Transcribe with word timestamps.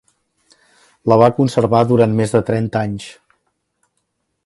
La 1.13 1.17
va 1.23 1.27
conservar 1.41 1.83
durant 1.91 2.17
més 2.21 2.35
de 2.37 2.43
trenta 2.51 2.85
anys. 2.89 3.11